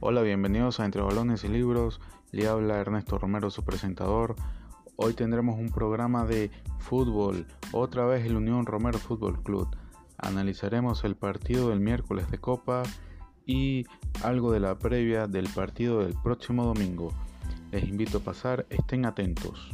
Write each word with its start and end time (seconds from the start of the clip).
Hola, 0.00 0.22
bienvenidos 0.22 0.78
a 0.78 0.84
Entre 0.84 1.02
Balones 1.02 1.42
y 1.42 1.48
Libros. 1.48 2.00
Le 2.30 2.46
habla 2.46 2.78
Ernesto 2.78 3.18
Romero, 3.18 3.50
su 3.50 3.64
presentador. 3.64 4.36
Hoy 4.94 5.12
tendremos 5.12 5.58
un 5.58 5.70
programa 5.70 6.24
de 6.24 6.52
fútbol, 6.78 7.48
otra 7.72 8.06
vez 8.06 8.24
el 8.24 8.36
Unión 8.36 8.64
Romero 8.64 9.00
Fútbol 9.00 9.42
Club. 9.42 9.66
Analizaremos 10.16 11.02
el 11.02 11.16
partido 11.16 11.70
del 11.70 11.80
miércoles 11.80 12.30
de 12.30 12.38
Copa 12.38 12.84
y 13.44 13.86
algo 14.22 14.52
de 14.52 14.60
la 14.60 14.78
previa 14.78 15.26
del 15.26 15.48
partido 15.48 15.98
del 15.98 16.14
próximo 16.22 16.64
domingo. 16.64 17.12
Les 17.72 17.82
invito 17.82 18.18
a 18.18 18.22
pasar, 18.22 18.66
estén 18.70 19.04
atentos. 19.04 19.72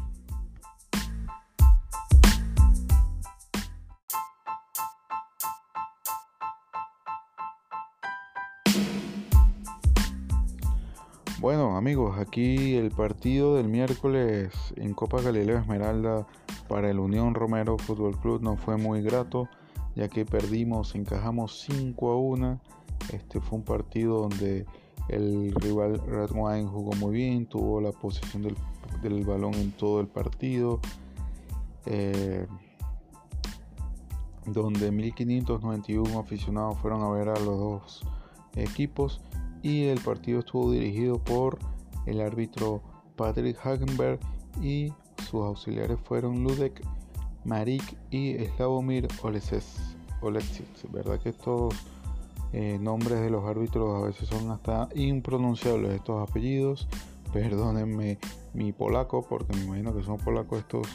Amigos, 11.77 12.19
aquí 12.19 12.77
el 12.77 12.91
partido 12.91 13.57
del 13.57 13.69
miércoles 13.69 14.53
en 14.77 14.95
Copa 14.95 15.21
Galileo 15.21 15.59
Esmeralda 15.59 16.25
para 16.69 16.89
el 16.89 17.01
Unión 17.01 17.35
Romero 17.35 17.79
Fútbol 17.79 18.17
Club 18.21 18.43
no 18.43 18.57
fue 18.57 18.77
muy 18.77 19.03
grato, 19.03 19.49
ya 19.97 20.09
que 20.09 20.25
perdimos, 20.25 20.95
encajamos 20.95 21.67
5 21.69 22.13
a 22.13 22.17
1. 22.17 22.61
Este 23.13 23.41
fue 23.41 23.59
un 23.59 23.65
partido 23.65 24.21
donde 24.21 24.67
el 25.09 25.53
rival 25.57 26.01
Red 26.07 26.31
Wine 26.33 26.67
jugó 26.67 26.93
muy 26.93 27.13
bien, 27.13 27.47
tuvo 27.47 27.81
la 27.81 27.91
posesión 27.91 28.43
del, 29.03 29.25
balón 29.25 29.55
en 29.55 29.73
todo 29.73 30.01
el 30.01 30.07
partido. 30.07 30.81
Eh, 31.87 32.47
donde 34.47 34.93
1591 34.93 36.21
aficionados 36.21 36.79
fueron 36.79 37.03
a 37.03 37.09
ver 37.09 37.31
a 37.31 37.39
los 37.41 37.59
dos 37.59 38.03
equipos 38.55 39.21
y 39.65 39.85
el 39.85 39.99
partido 39.99 40.41
estuvo 40.41 40.71
dirigido 40.71 41.19
por 41.19 41.59
el 42.05 42.21
árbitro 42.21 42.83
Patrick 43.17 43.59
Hagenberg 43.65 44.21
y 44.61 44.93
sus 45.23 45.43
auxiliares 45.43 45.99
fueron 46.05 46.45
Ludek 46.45 46.87
Marik 47.45 47.97
y 48.11 48.37
Slavomir 48.57 49.09
Oleksic. 49.23 49.65
¿Verdad 50.93 51.19
que 51.19 51.31
estos 51.31 51.75
eh, 52.53 52.79
nombres 52.79 53.21
de 53.23 53.31
los 53.31 53.43
árbitros 53.45 54.03
a 54.03 54.07
veces 54.07 54.29
son 54.29 54.51
hasta 54.51 54.91
impronunciables 54.95 55.93
estos 55.93 56.29
apellidos? 56.29 56.87
Perdónenme 57.33 58.19
mi 58.53 58.73
polaco 58.73 59.23
porque 59.23 59.57
me 59.57 59.65
imagino 59.65 59.95
que 59.97 60.03
son 60.03 60.19
polacos 60.19 60.59
estos 60.59 60.87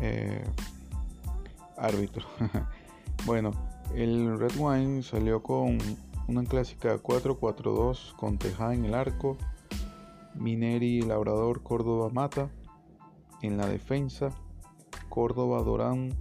eh, 0.00 0.44
árbitros. 1.76 2.26
bueno, 3.26 3.50
el 3.94 4.38
Red 4.38 4.56
Wine 4.58 5.02
salió 5.02 5.42
con 5.42 5.78
una 6.28 6.44
clásica 6.44 7.02
4-4-2 7.02 8.14
con 8.14 8.36
Tejada 8.36 8.74
en 8.74 8.84
el 8.84 8.94
arco, 8.94 9.38
Mineri 10.34 11.00
Labrador 11.00 11.62
Córdoba 11.62 12.10
Mata 12.12 12.50
en 13.40 13.56
la 13.56 13.66
defensa, 13.66 14.30
Córdoba 15.08 15.62
Dorán, 15.62 16.14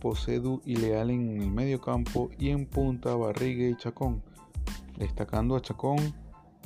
Posedu 0.00 0.62
y 0.64 0.76
Leal 0.76 1.10
en 1.10 1.42
el 1.42 1.50
medio 1.50 1.80
campo 1.80 2.30
y 2.38 2.50
en 2.50 2.64
punta 2.64 3.16
Barriga 3.16 3.68
y 3.68 3.76
Chacón, 3.76 4.22
destacando 4.96 5.56
a 5.56 5.60
Chacón 5.60 6.14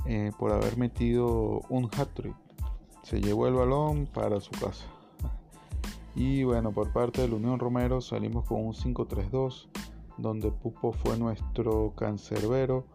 eh, 0.05 0.31
por 0.39 0.53
haber 0.53 0.77
metido 0.77 1.63
un 1.71 1.87
hat-trick. 1.87 2.37
Se 3.03 3.21
llevó 3.21 3.49
el 3.49 3.55
balón 3.55 4.07
para 4.07 4.41
su 4.41 4.51
casa. 4.53 4.87
Y 6.17 6.45
bueno, 6.45 6.71
por 6.71 6.93
parte 6.93 7.23
del 7.23 7.33
Unión 7.33 7.59
Romero 7.59 8.01
salimos 8.01 8.45
con 8.45 8.65
un 8.65 8.73
5-3-2 8.73 9.67
donde 10.19 10.51
Pupo 10.51 10.93
fue 10.93 11.17
nuestro 11.19 11.95
cancerbero, 11.97 12.87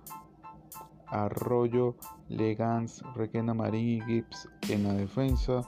Arroyo, 1.07 1.95
Legans, 2.27 3.03
Requena 3.15 3.53
Marín 3.53 3.97
y 3.97 4.01
Gibbs 4.01 4.49
en 4.69 4.83
la 4.83 4.93
defensa, 4.93 5.61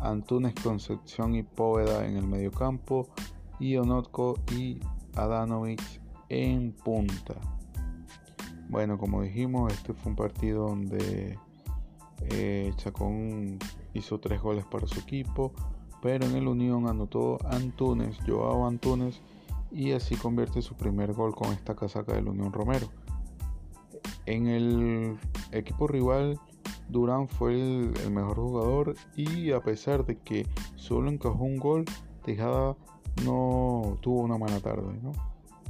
Antunes, 0.00 0.54
Concepción 0.62 1.34
y 1.36 1.42
Póveda 1.42 2.04
en 2.06 2.16
el 2.16 2.26
mediocampo. 2.26 3.08
Y 3.60 3.76
Onotko 3.76 4.34
y 4.56 4.80
Adanovic 5.14 5.80
en 6.28 6.72
punta. 6.72 7.34
Bueno, 8.68 8.98
como 8.98 9.22
dijimos, 9.22 9.72
este 9.72 9.92
fue 9.92 10.10
un 10.10 10.16
partido 10.16 10.66
donde 10.66 11.38
eh, 12.30 12.72
Chacón 12.76 13.58
hizo 13.94 14.18
tres 14.18 14.42
goles 14.42 14.64
para 14.64 14.86
su 14.88 14.98
equipo, 14.98 15.52
pero 16.00 16.24
en 16.26 16.34
el 16.34 16.48
Unión 16.48 16.88
anotó 16.88 17.38
Antunes, 17.44 18.16
Joao 18.26 18.66
Antunes, 18.66 19.20
y 19.72 19.92
así 19.92 20.16
convierte 20.16 20.62
su 20.62 20.74
primer 20.74 21.12
gol 21.12 21.34
con 21.34 21.52
esta 21.52 21.74
casaca 21.74 22.12
del 22.12 22.28
Unión 22.28 22.52
Romero. 22.52 22.88
En 24.26 24.46
el 24.46 25.18
equipo 25.50 25.86
rival, 25.86 26.38
Durán 26.88 27.28
fue 27.28 27.54
el, 27.54 28.10
mejor 28.10 28.36
jugador 28.36 28.94
y 29.16 29.50
a 29.52 29.60
pesar 29.60 30.04
de 30.04 30.18
que 30.18 30.46
solo 30.76 31.10
encajó 31.10 31.42
un 31.42 31.56
gol, 31.56 31.84
Tejada 32.22 32.76
no 33.24 33.98
tuvo 34.00 34.20
una 34.20 34.38
mala 34.38 34.60
tarde. 34.60 34.92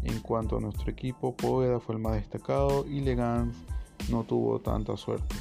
En 0.03 0.21
cuanto 0.21 0.59
a 0.59 0.61
nuestro 0.61 0.91
equipo, 0.91 1.35
Poeda 1.35 1.81
fue 1.81 1.95
el 1.95 2.01
más 2.01 2.15
destacado 2.15 2.85
y 2.87 3.01
Legans 3.01 3.57
no 4.11 4.25
tuvo 4.25 4.61
tanta 4.61 4.97
suerte. 4.97 5.35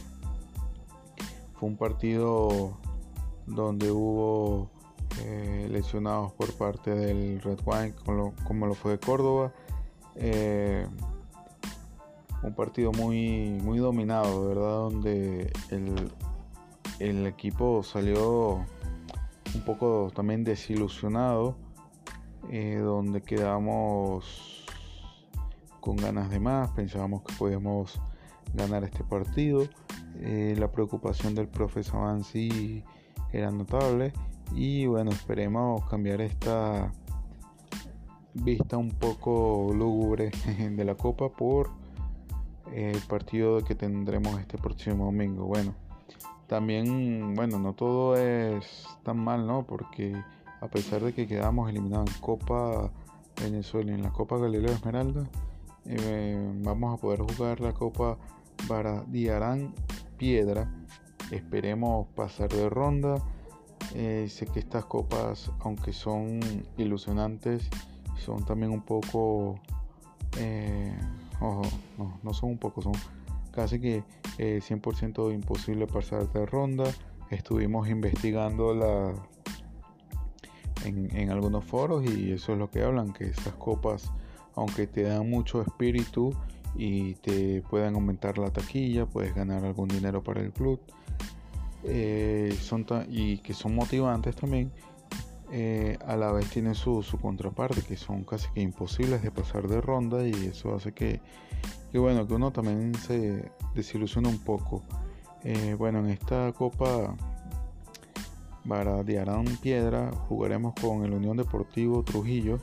Fue 1.56 1.68
un 1.68 1.76
partido 1.76 2.78
donde 3.46 3.92
hubo 3.92 4.70
eh, 5.20 5.68
lesionados 5.70 6.32
por 6.34 6.54
parte 6.54 6.92
del 6.92 7.42
Red 7.42 7.60
Wine, 7.66 7.94
como 8.44 8.68
lo, 8.68 8.74
fue 8.74 8.94
de 8.94 9.00
Córdoba. 9.00 9.52
Eh, 10.16 10.86
un 12.44 12.54
partido 12.56 12.92
muy, 12.92 13.50
muy 13.62 13.80
dominado, 13.80 14.48
¿verdad? 14.48 14.78
Donde 14.90 15.52
el, 17.00 17.28
equipo 17.28 17.84
salió 17.84 18.66
un 19.54 19.62
poco 19.66 20.12
también 20.16 20.44
desilusionado, 20.44 21.56
eh, 22.50 22.78
donde 22.78 23.22
quedamos 23.22 24.66
con 25.80 25.98
ganas 25.98 26.30
de 26.30 26.40
más, 26.40 26.72
pensábamos 26.72 27.24
que 27.24 27.34
podíamos 27.36 28.00
ganar 28.54 28.84
este 28.84 29.04
partido. 29.04 29.68
la 30.20 30.72
preocupación 30.72 31.36
del 31.36 31.48
profesor 31.48 32.02
Avanzi 32.02 32.84
era 33.32 33.52
notable 33.52 34.14
y 34.54 34.86
bueno, 34.86 35.12
esperemos 35.12 35.84
cambiar 35.90 36.22
esta 36.22 36.92
vista 38.34 38.78
un 38.78 38.90
poco 38.90 39.72
lúgubre 39.74 40.32
de 40.76 40.86
la 40.86 40.96
Copa 40.96 41.30
por 41.30 41.70
el 42.74 42.98
partido 43.02 43.64
que 43.64 43.76
tendremos 43.76 44.40
este 44.40 44.58
próximo 44.58 45.06
domingo. 45.06 45.46
Bueno, 45.46 45.74
también, 46.48 47.34
bueno, 47.36 47.60
no 47.60 47.74
todo 47.74 48.16
es 48.16 48.88
tan 49.04 49.18
mal, 49.18 49.48
¿no? 49.48 49.66
Porque 49.66 50.22
a 50.60 50.68
pesar 50.68 51.02
de 51.02 51.14
que 51.14 51.28
quedamos 51.28 51.70
eliminados 51.70 52.14
en 52.14 52.22
Copa 52.22 52.92
Venezuela 53.42 53.94
en 53.94 54.04
la 54.04 54.12
Copa 54.12 54.38
Galileo 54.38 54.72
Esmeralda, 54.72 55.30
eh, 55.86 56.52
vamos 56.64 56.94
a 56.94 57.02
poder 57.02 57.22
jugar 57.22 57.60
la 57.60 57.74
Copa 57.74 58.18
Baradiarán 58.68 59.74
Piedra. 60.18 60.70
Esperemos 61.32 62.08
pasar 62.16 62.50
de 62.50 62.70
ronda 62.70 63.16
eh, 63.96 64.28
sé 64.30 64.46
que 64.46 64.60
estas 64.60 64.86
copas, 64.86 65.52
aunque 65.60 65.92
son 65.92 66.40
ilusionantes, 66.78 67.70
son 68.18 68.46
también 68.46 68.72
un 68.72 68.82
poco, 68.82 69.60
eh, 70.38 70.96
ojo, 71.40 71.64
no, 72.24 72.34
son 72.34 72.52
un 72.52 72.58
poco, 72.58 72.82
son 72.82 72.94
casi 73.52 73.80
que 73.80 74.04
100% 74.38 75.30
eh, 75.30 75.34
imposible 75.34 75.88
pasar 75.88 76.32
de 76.32 76.46
ronda. 76.46 76.86
Estuvimos 77.30 77.90
investigando 77.90 78.74
la, 78.74 79.14
en, 80.86 81.16
en, 81.16 81.30
algunos 81.30 81.66
foros 81.66 82.06
y 82.06 82.32
eso 82.32 82.54
es 82.54 82.60
lo 82.60 82.70
que 82.70 82.84
hablan, 82.84 83.14
que 83.14 83.26
estas 83.26 83.54
copas, 83.56 84.12
aunque 84.56 84.88
te 84.88 85.04
dan 85.04 85.30
mucho 85.30 85.62
espíritu 85.62 86.34
y 86.76 87.16
te 87.16 87.62
pueden 87.64 87.96
aumentar 87.96 88.38
la 88.38 88.52
taquilla, 88.52 89.06
puedes 89.06 89.36
ganar 89.36 89.66
algún 89.66 89.90
dinero 89.90 90.24
para 90.24 90.42
el 90.42 90.52
club 90.54 90.80
eh, 91.84 92.56
son 92.62 92.86
y 93.10 93.38
que 93.40 93.54
son 93.54 93.76
motivantes 93.76 94.36
también, 94.36 94.72
eh, 95.54 95.98
a 96.08 96.16
la 96.16 96.32
vez 96.32 96.50
tienen 96.50 96.76
su, 96.76 97.04
contraparte, 97.22 97.82
que 97.82 97.98
son 97.98 98.24
casi 98.24 98.48
que 98.54 98.62
imposibles 98.62 99.22
de 99.22 99.32
pasar 99.32 99.68
de 99.68 99.82
ronda 99.82 100.26
y 100.26 100.32
eso 100.46 100.74
hace 100.76 100.94
que, 100.94 101.20
que 101.92 102.00
bueno, 102.00 102.26
que 102.26 102.34
uno 102.34 102.52
también 102.52 102.96
se 102.96 103.52
desilusiona 103.76 104.30
un 104.30 104.40
poco. 104.40 104.82
Eh, 105.44 105.76
bueno, 105.78 106.00
en 106.00 106.10
esta 106.10 106.54
copa 106.54 107.16
Baradiarán 108.64 109.46
Piedra 109.62 110.12
jugaremos 110.30 110.74
con 110.80 111.04
el 111.04 111.12
Unión 111.14 111.36
Deportivo 111.36 112.04
Trujillo, 112.04 112.60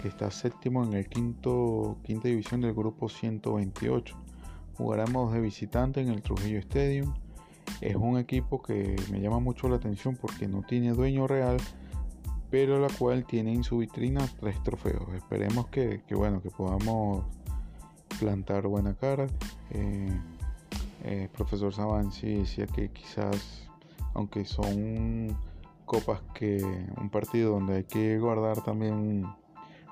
que 0.00 0.06
está 0.06 0.30
séptimo 0.30 0.84
en 0.84 0.92
el 0.92 1.08
quinto, 1.08 1.96
quinta 2.04 2.28
división 2.28 2.60
del 2.60 2.74
grupo 2.74 3.08
128. 3.08 4.16
Jugaremos 4.76 5.32
de 5.32 5.40
visitante 5.40 6.00
en 6.00 6.10
el 6.10 6.22
Trujillo 6.22 6.58
Stadium 6.60 7.12
es 7.80 7.96
un 7.96 8.18
equipo 8.18 8.62
que 8.62 8.96
me 9.10 9.20
llama 9.20 9.38
mucho 9.38 9.68
la 9.68 9.76
atención 9.76 10.16
porque 10.16 10.48
no 10.48 10.62
tiene 10.62 10.92
dueño 10.92 11.26
real, 11.26 11.56
pero 12.50 12.80
la 12.80 12.88
cual 12.88 13.24
tiene 13.24 13.52
en 13.52 13.64
su 13.64 13.78
vitrina 13.78 14.26
tres 14.40 14.62
trofeos. 14.62 15.12
Esperemos 15.14 15.68
que, 15.68 16.02
bueno, 16.10 16.42
que 16.42 16.50
podamos 16.50 17.24
plantar 18.18 18.66
buena 18.66 18.94
cara. 18.94 19.26
Eh, 19.70 20.20
eh, 21.04 21.28
profesor 21.32 21.72
Savanzi 21.72 22.38
decía 22.38 22.66
que 22.66 22.90
quizás, 22.90 23.68
aunque 24.14 24.44
son 24.44 25.36
copas 25.84 26.20
que 26.34 26.58
un 27.00 27.08
partido 27.10 27.52
donde 27.52 27.76
hay 27.76 27.84
que 27.84 28.18
guardar 28.18 28.62
también, 28.62 29.26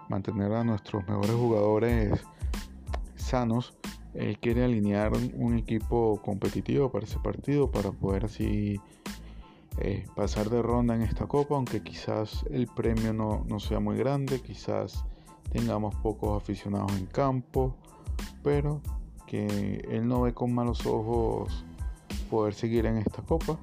mantener 0.08 0.52
a 0.52 0.64
nuestros 0.64 1.06
mejores 1.08 1.32
jugadores 1.32 2.20
sanos, 3.17 3.75
él 4.16 4.38
quiere 4.38 4.64
alinear 4.64 5.12
un 5.34 5.56
equipo 5.58 6.20
competitivo 6.22 6.90
para 6.90 7.04
ese 7.04 7.18
partido 7.18 7.70
para 7.70 7.92
poder 7.92 8.24
así 8.24 8.80
eh, 9.78 10.06
pasar 10.14 10.48
de 10.48 10.62
ronda 10.62 10.94
en 10.94 11.02
esta 11.02 11.26
copa, 11.26 11.54
aunque 11.54 11.82
quizás 11.82 12.44
el 12.50 12.66
premio 12.66 13.12
no, 13.12 13.44
no, 13.46 13.60
sea 13.60 13.78
muy 13.78 13.96
grande, 13.96 14.40
quizás 14.40 15.04
tengamos 15.52 15.94
pocos 15.96 16.42
aficionados 16.42 16.92
en 16.96 17.06
campo, 17.06 17.76
pero 18.42 18.80
que 19.26 19.84
él 19.90 20.08
no 20.08 20.22
ve 20.22 20.32
con 20.32 20.54
malos 20.54 20.86
ojos 20.86 21.66
poder 22.30 22.54
seguir 22.54 22.86
en 22.86 22.96
esta 22.96 23.20
copa 23.22 23.58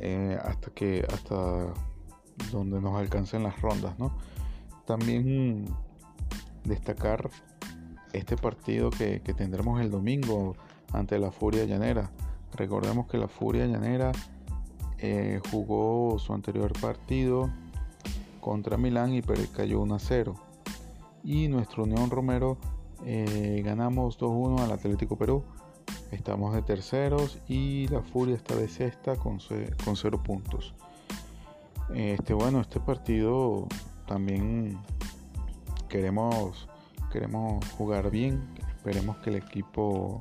eh, 0.00 0.38
hasta 0.44 0.70
que 0.72 1.06
hasta 1.10 1.72
donde 2.52 2.80
nos 2.80 2.94
alcancen 2.96 3.42
las 3.42 3.58
rondas, 3.62 3.98
¿no? 3.98 4.14
También 4.84 5.64
destacar 6.64 7.30
este 8.14 8.36
partido 8.36 8.90
que, 8.90 9.20
tendremos 9.36 9.80
el 9.80 9.90
domingo 9.90 10.56
ante 10.92 11.18
la 11.18 11.30
Furia 11.30 11.64
Llanera. 11.64 12.10
Recordemos 12.54 13.06
que 13.08 13.18
la 13.18 13.28
Furia 13.28 13.66
Llanera 13.66 14.12
eh, 14.98 15.40
jugó 15.50 16.18
su 16.18 16.32
anterior 16.32 16.72
partido 16.80 17.50
contra 18.40 18.76
Milán 18.76 19.14
y 19.14 19.22
cayó 19.22 19.80
1 19.80 19.94
a 19.94 19.98
0. 19.98 20.34
Y 21.24 21.48
nuestro 21.48 21.84
Unión 21.84 22.10
Romero 22.10 22.58
eh, 23.04 23.62
ganamos 23.64 24.18
2-1 24.18 24.60
al 24.60 24.72
Atlético 24.72 25.16
Perú. 25.16 25.42
Estamos 26.10 26.54
de 26.54 26.62
terceros 26.62 27.38
y 27.48 27.88
la 27.88 28.02
Furia 28.02 28.36
está 28.36 28.54
de 28.54 28.68
sexta 28.68 29.16
con, 29.16 29.38
con 29.84 29.96
0 29.96 30.22
puntos. 30.22 30.74
Este, 31.92 32.34
bueno, 32.34 32.60
este 32.60 32.80
partido 32.80 33.66
también 34.06 34.78
queremos, 35.88 36.68
queremos 37.14 37.64
jugar 37.78 38.10
bien. 38.10 38.42
Esperemos 38.76 39.18
que 39.18 39.30
el 39.30 39.36
equipo 39.36 40.20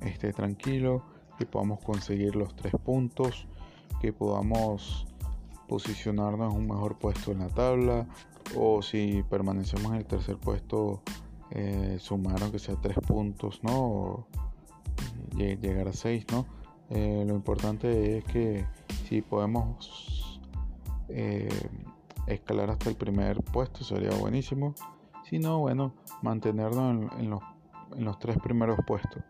esté 0.00 0.32
tranquilo, 0.32 1.02
que 1.38 1.44
podamos 1.44 1.80
conseguir 1.80 2.34
los 2.34 2.56
tres 2.56 2.72
puntos 2.82 3.46
que 4.00 4.10
podamos 4.10 5.06
posicionarnos 5.68 6.54
en 6.54 6.60
un 6.60 6.66
mejor 6.66 6.98
puesto 6.98 7.30
en 7.32 7.40
la 7.40 7.48
tabla 7.48 8.06
o 8.56 8.80
si 8.80 9.22
permanecemos 9.28 9.92
en 9.92 9.98
el 9.98 10.06
tercer 10.06 10.38
puesto 10.38 11.02
eh, 11.50 11.98
sumar 12.00 12.42
aunque 12.42 12.58
sea 12.58 12.76
tres 12.76 12.96
puntos 13.06 13.60
no 13.62 13.72
o 13.74 14.26
llegar 15.36 15.88
a 15.88 15.92
seis 15.92 16.26
no 16.30 16.46
eh, 16.90 17.24
lo 17.26 17.34
importante 17.34 18.18
es 18.18 18.24
que 18.24 18.66
si 19.08 19.22
podemos 19.22 20.40
eh, 21.08 21.48
escalar 22.26 22.70
hasta 22.70 22.90
el 22.90 22.96
primer 22.96 23.42
puesto 23.42 23.84
sería 23.84 24.10
buenísimo 24.10 24.74
si 25.34 25.40
no 25.40 25.58
bueno 25.58 25.92
mantenernos 26.22 27.12
en, 27.18 27.28
los, 27.28 27.42
los 27.98 28.20
tres 28.20 28.38
primeros 28.38 28.78
puestos 28.86 29.20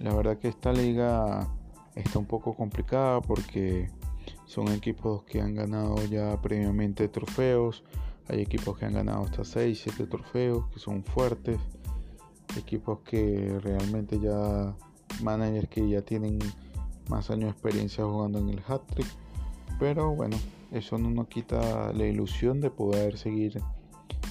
la 0.00 0.12
verdad 0.12 0.38
que 0.38 0.48
esta 0.48 0.72
liga 0.72 1.46
está 1.94 2.18
un 2.18 2.26
poco 2.26 2.54
complicada 2.54 3.20
porque 3.20 3.88
son 4.44 4.72
equipos 4.72 5.22
que 5.22 5.40
han 5.40 5.54
ganado 5.54 6.04
ya 6.06 6.40
previamente 6.42 7.06
trofeos. 7.08 7.84
Hay 8.28 8.40
equipos 8.40 8.76
que 8.76 8.86
han 8.86 8.94
ganado 8.94 9.22
hasta 9.22 9.44
6, 9.44 9.80
7 9.84 10.06
trofeos, 10.06 10.66
que 10.72 10.80
son 10.80 11.04
fuertes. 11.04 11.58
Equipos 12.56 12.98
que 13.00 13.58
realmente 13.62 14.18
ya, 14.18 14.74
managers 15.22 15.68
que 15.68 15.88
ya 15.88 16.02
tienen 16.02 16.38
más 17.08 17.30
años 17.30 17.44
de 17.44 17.50
experiencia 17.50 18.04
jugando 18.04 18.38
en 18.40 18.48
el 18.48 18.62
hat-trick. 18.66 19.06
Pero 19.78 20.14
bueno, 20.14 20.36
eso 20.72 20.98
no 20.98 21.10
nos 21.10 21.28
quita 21.28 21.92
la 21.92 22.04
ilusión 22.04 22.60
de 22.60 22.70
poder 22.70 23.16
seguir 23.16 23.62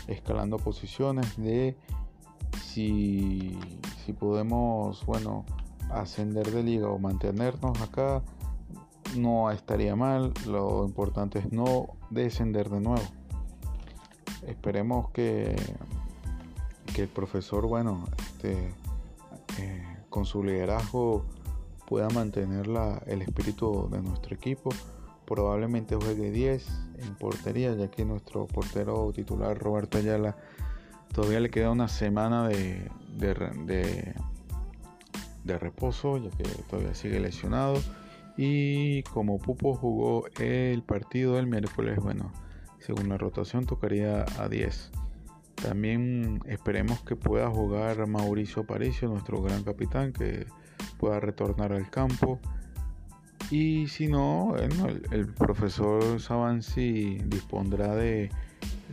escalando 0.08 0.58
posiciones, 0.58 1.38
de 1.38 1.76
si, 2.64 3.58
si 4.06 4.14
podemos, 4.14 5.06
bueno, 5.06 5.46
ascender 5.92 6.52
de 6.52 6.64
liga 6.64 6.90
o 6.90 7.00
mantenernos 7.00 7.80
acá 7.82 8.22
no 9.18 9.52
estaría 9.52 9.96
mal. 9.96 10.34
Lo 10.48 10.86
importante 10.86 11.40
es 11.40 11.52
no 11.52 11.96
descender 12.10 12.70
de 12.70 12.82
nuevo. 12.82 13.06
Esperemos 14.46 15.10
que, 15.12 15.56
que 16.94 17.04
el 17.04 17.08
profesor, 17.08 17.68
bueno, 17.68 18.04
este, 18.18 18.74
eh, 19.60 19.98
con 20.10 20.26
su 20.26 20.44
liderazgo 20.44 21.26
pueda 21.88 22.10
mantener 22.10 22.68
la, 22.68 23.02
el 23.06 23.22
espíritu 23.22 23.90
de 23.92 24.02
nuestro 24.02 24.36
equipo. 24.36 24.70
Probablemente 25.26 25.96
juegue 25.96 26.32
10 26.32 26.68
en 27.00 27.16
portería, 27.16 27.74
ya 27.76 27.90
que 27.90 28.06
nuestro 28.06 28.48
portero 28.48 29.12
titular 29.14 29.58
Roberto 29.58 29.98
Ayala 29.98 30.36
todavía 31.14 31.40
le 31.40 31.50
queda 31.50 31.72
una 31.72 31.88
semana 31.88 32.48
de, 32.48 32.90
de, 33.18 34.14
reposo, 35.58 36.18
ya 36.18 36.30
que 36.32 36.44
todavía 36.70 36.94
sigue 36.94 37.20
lesionado 37.20 37.82
y 38.38 39.04
como 39.04 39.40
Pupo 39.40 39.74
jugó 39.76 40.26
el 40.40 40.84
partido 40.84 41.36
del 41.36 41.48
miércoles, 41.48 41.98
bueno, 42.00 42.32
según 42.80 43.10
la 43.10 43.18
rotación 43.18 43.66
tocaría 43.66 44.26
a 44.38 44.50
10. 44.50 44.92
También 45.56 46.42
esperemos 46.46 47.02
que 47.04 47.16
pueda 47.16 47.50
jugar 47.50 48.06
Mauricio 48.08 48.64
Aparicio, 48.64 49.08
nuestro 49.08 49.42
gran 49.42 49.64
capitán, 49.64 50.12
que 50.12 50.46
pueda 51.00 51.20
retornar 51.20 51.72
al 51.72 51.90
campo. 51.90 52.40
Y 53.52 53.88
si 53.88 54.08
no, 54.08 54.56
bueno, 54.58 54.88
el, 54.88 55.08
el, 55.12 55.28
profesor 55.28 56.20
Savanzi 56.20 57.20
dispondrá 57.26 57.96
de 57.96 58.32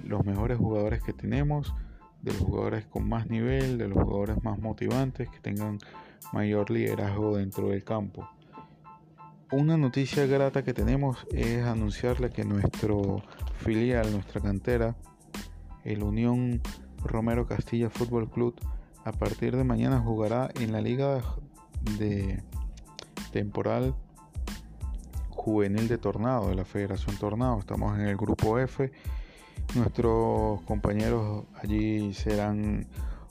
los 0.04 0.24
mejores 0.26 0.58
jugadores 0.58 1.02
que 1.02 1.12
tenemos, 1.12 1.74
de 2.20 2.32
los 2.32 2.42
jugadores 2.42 2.84
con 2.86 3.08
más 3.08 3.28
nivel, 3.28 3.78
de 3.78 3.88
los 3.88 4.02
jugadores 4.02 4.42
más 4.44 4.58
motivantes, 4.58 5.28
que 5.30 5.40
tengan 5.40 5.78
mayor 6.32 6.70
liderazgo 6.70 7.36
dentro 7.36 7.68
del 7.68 7.82
campo. 7.82 8.28
Una 9.50 9.76
noticia 9.76 10.26
grata 10.26 10.62
que 10.64 10.72
tenemos 10.72 11.26
es 11.30 11.64
anunciarle 11.64 12.30
que 12.30 12.44
nuestro 12.44 13.22
filial, 13.58 14.10
nuestra 14.12 14.40
cantera, 14.40 14.96
el 15.84 16.02
Unión 16.02 16.62
Romero 17.04 17.46
Castilla 17.46 17.90
Fútbol 17.90 18.30
Club, 18.30 18.54
a 19.04 19.12
partir 19.12 19.56
de 19.56 19.64
mañana 19.64 20.00
jugará 20.00 20.48
en 20.58 20.72
la 20.72 20.80
liga 20.80 21.22
de 21.98 22.42
temporal 23.32 23.94
juvenil 25.42 25.88
de 25.88 25.98
Tornado, 25.98 26.50
de 26.50 26.54
la 26.54 26.64
Federación 26.64 27.16
Tornado. 27.16 27.58
Estamos 27.58 27.98
en 27.98 28.06
el 28.06 28.16
grupo 28.16 28.60
F. 28.60 28.92
Nuestros 29.74 30.60
compañeros 30.62 31.46
allí 31.60 32.14
serán 32.14 32.86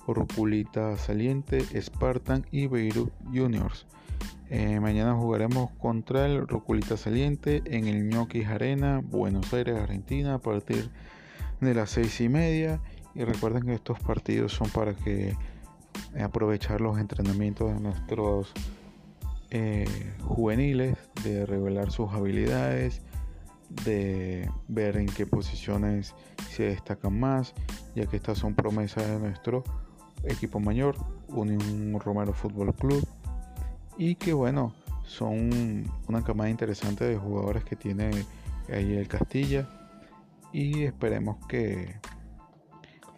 Orculita 0.08 0.98
Saliente, 0.98 1.62
Spartan 1.82 2.46
y 2.52 2.68
Beirut 2.68 3.14
Juniors. 3.34 3.86
Eh, 4.50 4.82
mañana 4.82 5.16
jugaremos 5.16 5.72
contra 5.80 6.26
el 6.26 6.46
Roculita 6.46 6.98
Saliente 6.98 7.62
en 7.66 7.88
el 7.88 8.10
Ñoquis 8.10 8.48
Arena, 8.48 9.02
Buenos 9.02 9.54
Aires, 9.54 9.78
Argentina, 9.80 10.34
a 10.34 10.40
partir 10.40 10.90
de 11.62 11.74
las 11.74 11.92
seis 11.92 12.20
y 12.20 12.28
media. 12.28 12.82
Y 13.16 13.24
recuerden 13.24 13.64
que 13.64 13.74
estos 13.74 14.00
partidos 14.00 14.52
son 14.52 14.70
para 14.70 14.94
que 14.96 15.30
eh, 16.14 16.22
aprovechar 16.22 16.82
los 16.82 17.00
entrenamientos 17.00 17.74
de 17.74 17.80
nuestros 17.80 18.52
eh, 19.52 20.16
juveniles, 20.22 20.98
de 21.24 21.46
revelar 21.46 21.92
sus 21.92 22.12
habilidades, 22.12 23.02
de 23.84 24.50
ver 24.68 24.98
en 24.98 25.08
qué 25.08 25.26
posiciones 25.26 26.16
se 26.50 26.64
destacan 26.64 27.20
más, 27.20 27.54
ya 27.96 28.06
que 28.06 28.18
estas 28.18 28.38
son 28.38 28.56
promesas 28.56 29.08
de 29.08 29.20
nuestro 29.20 29.64
equipo 30.24 30.60
mayor, 30.60 30.96
Unión 31.28 32.00
Romero 32.00 32.34
Fútbol 32.34 32.74
Club. 32.76 33.06
Y 33.98 34.16
que 34.16 34.34
bueno, 34.34 34.74
son 35.04 35.92
una 36.08 36.24
camada 36.24 36.50
interesante 36.50 37.06
de 37.06 37.18
jugadores 37.18 37.64
que 37.64 37.76
tiene 37.76 38.10
ahí 38.72 38.94
el 38.94 39.08
Castilla. 39.08 39.68
Y 40.54 40.84
esperemos 40.84 41.46
que, 41.48 41.96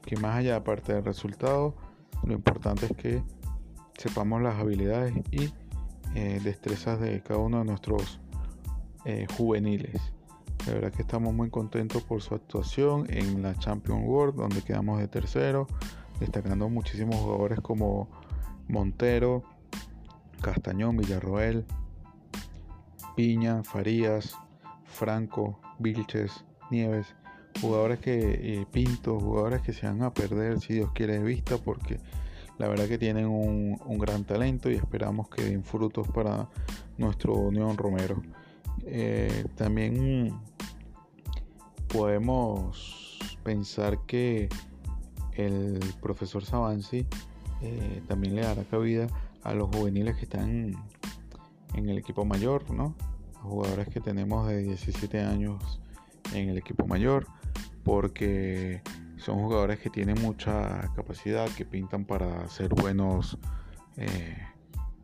que 0.06 0.18
más 0.18 0.38
allá 0.38 0.56
aparte 0.56 0.94
del 0.94 1.06
resultado, 1.06 1.76
lo 2.24 2.34
importante 2.34 2.86
es 2.88 2.94
que 2.98 3.24
sepamos 3.98 4.42
las 4.42 4.56
habilidades 4.56 5.14
y 5.32 5.52
eh, 6.16 6.40
destrezas 6.44 7.00
de 7.00 7.22
cada 7.22 7.40
uno 7.40 7.60
de 7.60 7.66
nuestros 7.66 8.20
eh, 9.06 9.28
juveniles. 9.38 10.02
La 10.68 10.74
verdad 10.74 10.92
que 10.92 11.02
estamos 11.02 11.34
muy 11.34 11.50
contentos 11.50 12.04
por 12.04 12.22
su 12.22 12.36
actuación 12.36 13.06
en 13.10 13.42
la 13.42 13.56
Champion 13.56 14.04
World, 14.06 14.36
donde 14.36 14.62
quedamos 14.62 15.00
de 15.00 15.08
tercero, 15.08 15.68
destacando 16.20 16.70
muchísimos 16.70 17.18
jugadores 17.18 17.60
como 17.60 18.08
Montero, 18.68 19.44
Castañón, 20.42 20.98
Villarroel, 20.98 21.66
Piña, 23.16 23.64
Farías, 23.64 24.36
Franco, 24.86 25.60
Vilches, 25.80 26.46
Nieves, 26.72 27.14
jugadores 27.60 28.00
que 28.00 28.62
eh, 28.62 28.66
Pinto, 28.72 29.20
jugadores 29.20 29.62
que 29.62 29.74
se 29.74 29.86
van 29.86 30.02
a 30.04 30.14
perder 30.14 30.60
si 30.60 30.74
Dios 30.74 30.92
quiere 30.94 31.20
de 31.20 31.24
vista 31.24 31.58
porque 31.58 32.00
la 32.64 32.70
verdad 32.70 32.88
que 32.88 32.98
tienen 32.98 33.26
un, 33.26 33.78
gran 34.00 34.24
talento 34.24 34.72
y 34.72 34.76
esperamos 34.76 35.28
que 35.28 35.44
den 35.44 35.66
frutos 35.66 36.08
para 36.08 36.48
nuestro 36.98 37.34
Unión 37.34 37.76
Romero. 37.76 38.24
Eh, 38.86 39.44
también 39.58 40.34
podemos 41.90 43.20
pensar 43.44 44.00
que 44.08 44.48
el 45.34 45.78
profesor 46.02 46.46
Savanzi 46.46 47.06
eh, 47.62 48.02
también 48.08 48.34
le 48.36 48.44
dará 48.44 48.64
cabida 48.64 49.08
a 49.44 49.54
los 49.54 49.68
juveniles 49.76 50.16
que 50.16 50.24
están 50.24 50.74
en 51.74 51.90
el 51.90 51.98
equipo 51.98 52.24
mayor, 52.24 52.72
¿no? 52.72 52.96
jugadores 53.42 53.90
que 53.90 54.00
tenemos 54.00 54.48
de 54.48 54.64
17 54.64 55.20
años 55.20 55.82
en 56.34 56.48
el 56.48 56.58
equipo 56.58 56.88
mayor, 56.88 57.28
porque 57.84 58.82
son 59.24 59.40
jugadores 59.40 59.80
que 59.80 59.90
tienen 59.90 60.22
mucha 60.22 60.92
capacidad, 60.96 61.48
que 61.56 61.64
pintan 61.64 62.04
para 62.04 62.46
ser 62.50 62.74
buenos, 62.74 63.38
eh, 63.96 64.38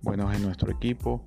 buenos 0.01 0.35
en 0.35 0.41
nuestro 0.41 0.71
equipo, 0.71 1.21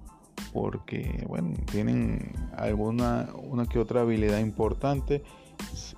porque 0.52 1.24
bueno, 1.26 1.54
tienen 1.70 2.32
alguna 2.54 3.30
una 3.48 3.64
que 3.64 3.78
otra 3.78 4.02
habilidad 4.02 4.40
importante 4.40 5.22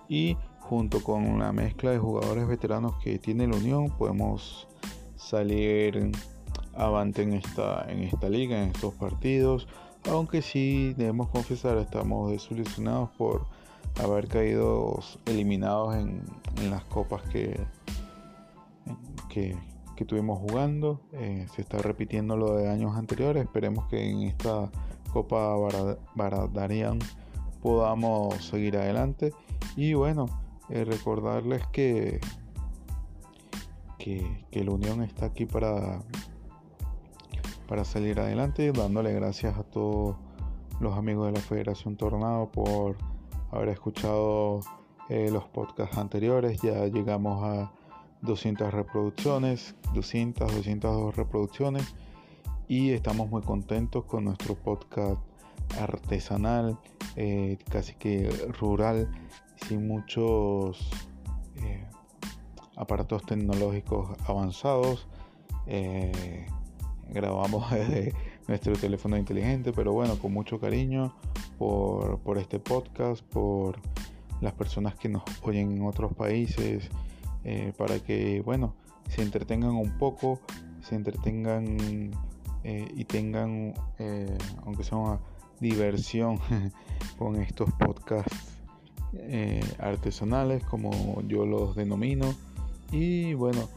y 0.08 0.36
junto 0.60 1.02
con 1.02 1.40
la 1.40 1.52
mezcla 1.52 1.90
de 1.90 1.98
jugadores 1.98 2.46
veteranos 2.46 2.94
que 3.02 3.18
tiene 3.18 3.48
la 3.48 3.56
Unión 3.56 3.90
podemos 3.98 4.68
salir 5.16 6.12
avante 6.74 7.22
en 7.22 7.32
esta, 7.34 7.86
en 7.88 8.04
esta 8.04 8.28
liga, 8.28 8.62
en 8.62 8.70
estos 8.70 8.94
partidos. 8.94 9.66
Aunque 10.08 10.42
sí 10.42 10.94
debemos 10.96 11.28
confesar, 11.30 11.76
estamos 11.78 12.30
desilusionados 12.30 13.10
por 13.18 13.46
haber 14.02 14.28
caído 14.28 15.00
eliminados 15.26 15.96
en, 15.96 16.22
las 16.70 16.84
copas 16.84 17.22
que, 17.22 17.60
que, 19.28 19.56
tuvimos 20.06 20.38
jugando. 20.38 21.00
Eh, 21.12 21.46
se 21.54 21.62
está 21.62 21.78
repitiendo 21.78 22.36
lo 22.36 22.56
de 22.56 22.68
años 22.68 22.96
anteriores. 22.96 23.44
Esperemos 23.44 23.86
que 23.88 24.10
en 24.10 24.22
esta 24.22 24.70
Copa 25.12 25.54
Baradarian 26.14 26.98
podamos 27.62 28.44
seguir 28.44 28.76
adelante. 28.76 29.32
Y 29.76 29.94
bueno, 29.94 30.26
eh, 30.68 30.84
recordarles 30.84 31.66
que, 31.68 32.20
que, 33.98 34.44
que 34.50 34.64
la 34.64 34.72
Unión 34.72 35.02
está 35.02 35.26
aquí 35.26 35.46
para 35.46 36.00
para 37.68 37.84
salir 37.84 38.20
adelante, 38.20 38.72
dándole 38.72 39.12
gracias 39.12 39.56
a 39.58 39.62
todos 39.62 40.16
los 40.80 40.96
amigos 40.96 41.26
de 41.26 41.32
la 41.32 41.40
Federación 41.40 41.96
Tornado 41.96 42.50
por 42.50 42.96
haber 43.54 43.68
escuchado 43.68 44.60
eh, 45.08 45.30
los 45.30 45.44
podcasts 45.44 45.96
anteriores. 45.96 46.60
Ya 46.60 46.86
llegamos 46.86 47.44
a 47.44 47.72
200 48.22 48.72
reproducciones, 48.74 49.74
200, 49.94 50.52
202 50.54 51.16
reproducciones 51.16 51.94
y 52.66 52.90
estamos 52.90 53.28
muy 53.30 53.42
contentos 53.42 54.04
con 54.04 54.24
nuestro 54.24 54.56
podcast 54.56 55.20
artesanal, 55.78 56.78
eh, 57.16 57.58
casi 57.70 57.94
que 57.94 58.28
rural, 58.58 59.08
sin 59.68 59.86
muchos 59.86 60.90
eh, 61.56 61.86
aparatos 62.76 63.24
tecnológicos 63.24 64.10
avanzados 64.26 65.06
grabamos 67.08 67.70
desde 67.70 68.14
nuestro 68.48 68.74
teléfono 68.74 69.16
inteligente, 69.16 69.72
pero 69.72 69.92
bueno, 69.92 70.18
con 70.18 70.32
mucho 70.32 70.60
cariño 70.60 71.14
por, 71.58 72.38
este 72.38 72.58
podcast, 72.58 73.22
por 73.24 73.78
las 74.40 74.52
personas 74.52 74.94
que 74.96 75.08
nos 75.08 75.22
oyen 75.42 75.72
en 75.72 75.86
otros 75.86 76.12
países, 76.14 76.90
eh, 77.44 77.72
para 77.76 77.98
que, 78.00 78.42
bueno, 78.42 78.74
se 79.08 79.22
entretengan 79.22 79.70
un 79.70 79.96
poco, 79.98 80.40
se 80.82 80.94
entretengan 80.94 82.10
eh, 82.64 82.88
y 82.94 83.04
tengan, 83.04 83.74
eh, 83.98 84.36
aunque 84.64 84.84
sea 84.84 84.98
una 84.98 85.20
diversión 85.60 86.38
con 87.18 87.36
estos 87.36 87.72
podcasts 87.74 88.50
artesanales, 89.78 90.64
como 90.64 91.22
yo 91.22 91.46
los 91.46 91.76
denomino. 91.76 92.34
Y 92.90 93.34
bueno, 93.34 93.68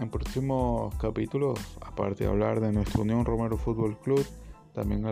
en 0.00 0.10
próximos 0.10 0.94
capítulos, 0.96 1.58
aparte 1.80 2.24
de 2.24 2.30
hablar 2.30 2.60
de 2.60 2.72
nuestra 2.72 3.02
Unión 3.02 3.24
Romero 3.24 3.56
Fútbol 3.56 3.98
Club, 3.98 4.24
también 4.74 5.04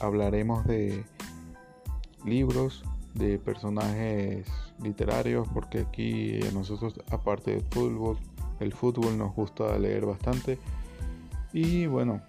hablaremos 0.00 0.64
de 0.66 1.04
libros, 2.24 2.84
de 3.14 3.38
personajes 3.38 4.46
literarios, 4.82 5.48
porque 5.52 5.80
aquí 5.80 6.38
nosotros, 6.52 7.00
aparte 7.10 7.52
del 7.52 7.62
fútbol, 7.62 8.18
el 8.60 8.72
fútbol 8.72 9.18
nos 9.18 9.34
gusta 9.34 9.76
leer 9.78 10.06
bastante. 10.06 10.58
Y 11.52 11.86
bueno, 11.86 12.20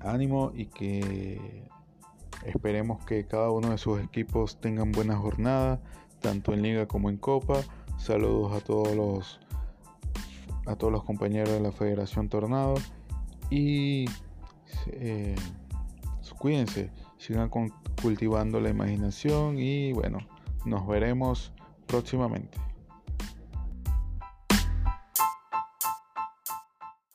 ánimo 0.00 0.52
y 0.54 0.66
que 0.66 1.64
esperemos 2.44 3.04
que 3.04 3.26
cada 3.26 3.50
uno 3.50 3.70
de 3.70 3.78
sus 3.78 4.00
equipos 4.00 4.60
tengan 4.60 4.92
buena 4.92 5.16
jornada, 5.16 5.80
tanto 6.20 6.52
en 6.52 6.62
liga 6.62 6.86
como 6.86 7.08
en 7.08 7.16
copa. 7.16 7.62
Saludos 7.96 8.52
a 8.52 8.60
todos 8.60 8.94
los 8.94 9.40
a 10.66 10.76
todos 10.76 10.92
los 10.92 11.04
compañeros 11.04 11.50
de 11.50 11.60
la 11.60 11.72
Federación 11.72 12.28
Tornado 12.28 12.74
y 13.50 14.06
eh, 14.88 15.34
cuídense, 16.38 16.90
sigan 17.18 17.50
cultivando 18.02 18.60
la 18.60 18.70
imaginación 18.70 19.58
y 19.58 19.92
bueno, 19.92 20.18
nos 20.64 20.86
veremos 20.86 21.52
próximamente. 21.86 22.58